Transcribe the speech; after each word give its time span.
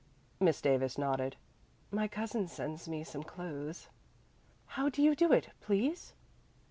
Miss 0.39 0.61
Davis 0.61 0.97
nodded. 0.97 1.35
"My 1.91 2.07
cousin 2.07 2.47
sends 2.47 2.89
me 2.89 3.03
some 3.03 3.21
clothes." 3.21 3.87
"How 4.65 4.89
do 4.89 4.99
you 4.99 5.15
do 5.15 5.31
it, 5.31 5.49
please?" 5.59 6.13